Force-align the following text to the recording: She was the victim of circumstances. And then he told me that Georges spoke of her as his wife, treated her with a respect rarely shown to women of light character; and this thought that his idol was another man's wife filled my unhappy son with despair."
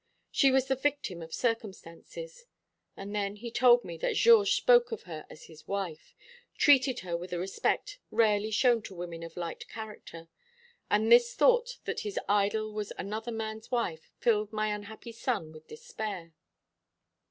She 0.31 0.49
was 0.49 0.65
the 0.65 0.75
victim 0.75 1.21
of 1.21 1.31
circumstances. 1.31 2.45
And 2.97 3.13
then 3.13 3.35
he 3.35 3.51
told 3.51 3.83
me 3.85 3.97
that 3.97 4.15
Georges 4.15 4.51
spoke 4.55 4.91
of 4.91 5.03
her 5.03 5.27
as 5.29 5.43
his 5.43 5.67
wife, 5.67 6.15
treated 6.57 7.01
her 7.01 7.15
with 7.15 7.31
a 7.33 7.37
respect 7.37 7.99
rarely 8.09 8.49
shown 8.49 8.81
to 8.89 8.95
women 8.95 9.21
of 9.21 9.37
light 9.37 9.67
character; 9.69 10.27
and 10.89 11.11
this 11.11 11.35
thought 11.35 11.77
that 11.85 11.99
his 11.99 12.19
idol 12.27 12.73
was 12.73 12.91
another 12.97 13.31
man's 13.31 13.69
wife 13.69 14.09
filled 14.17 14.51
my 14.51 14.73
unhappy 14.73 15.11
son 15.11 15.51
with 15.51 15.67
despair." 15.67 16.33